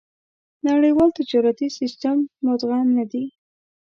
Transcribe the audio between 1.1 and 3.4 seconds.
تجارتي سېسټم مدغم نه دي.